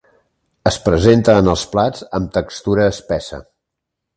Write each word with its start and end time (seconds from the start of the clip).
Es 0.69 0.77
presenta 0.85 1.35
en 1.41 1.51
els 1.53 1.65
plats 1.75 2.03
amb 2.21 2.33
textura 2.39 2.89
espessa. 2.95 3.45